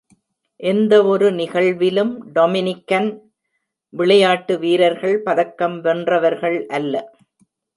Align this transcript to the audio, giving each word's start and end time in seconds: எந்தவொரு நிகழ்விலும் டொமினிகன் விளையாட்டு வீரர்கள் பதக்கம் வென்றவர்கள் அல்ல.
எந்தவொரு 0.59 1.27
நிகழ்விலும் 1.31 2.13
டொமினிகன் 2.35 3.09
விளையாட்டு 3.93 4.59
வீரர்கள் 4.59 5.21
பதக்கம் 5.21 5.83
வென்றவர்கள் 5.83 6.65
அல்ல. 6.67 6.95